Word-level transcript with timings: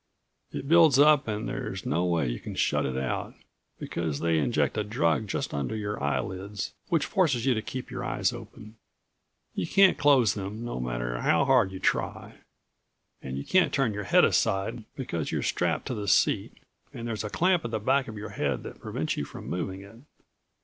It 0.51 0.67
builds 0.67 0.97
up 0.97 1.27
and 1.27 1.47
there's 1.47 1.85
no 1.85 2.03
way 2.05 2.27
you 2.27 2.39
can 2.39 2.55
shut 2.55 2.87
it 2.87 2.97
out, 2.97 3.35
because 3.77 4.19
they 4.19 4.39
inject 4.39 4.75
a 4.75 4.83
drug 4.83 5.27
just 5.27 5.53
under 5.53 5.75
your 5.75 6.01
eyelids 6.03 6.73
which 6.89 7.05
forces 7.05 7.45
you 7.45 7.53
to 7.53 7.61
keep 7.61 7.91
your 7.91 8.03
eyes 8.03 8.33
open. 8.33 8.77
You 9.53 9.67
can't 9.67 9.99
close 9.99 10.33
them 10.33 10.65
no 10.65 10.79
matter 10.79 11.21
how 11.21 11.45
hard 11.45 11.71
you 11.71 11.77
try. 11.79 12.37
And 13.21 13.37
you 13.37 13.45
can't 13.45 13.71
turn 13.71 13.93
your 13.93 14.05
head 14.05 14.25
aside, 14.25 14.85
because 14.95 15.31
you're 15.31 15.43
strapped 15.43 15.85
to 15.89 15.93
the 15.93 16.07
seat 16.07 16.57
and 16.91 17.07
there's 17.07 17.23
a 17.23 17.29
clamp 17.29 17.63
at 17.63 17.69
the 17.69 17.79
back 17.79 18.07
of 18.07 18.17
your 18.17 18.29
head 18.29 18.63
that 18.63 18.81
prevents 18.81 19.15
you 19.17 19.23
from 19.23 19.47
moving 19.51 19.81
it. 19.81 19.97